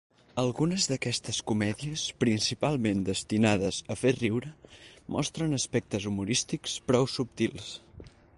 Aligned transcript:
Algunes 0.43 0.85
d'aquestes 0.91 1.41
comèdies, 1.51 2.05
principalment 2.23 3.03
destinades 3.09 3.79
a 3.97 3.99
fer 4.05 4.15
riure, 4.17 4.51
mostren 5.17 5.55
aspectes 5.59 6.09
humorístics 6.13 6.79
prou 6.91 7.11
subtils. 7.19 7.71